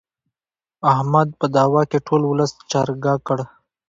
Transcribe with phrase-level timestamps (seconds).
[0.93, 3.39] احمد په دعوه کې ټول ولس چرګه کړ.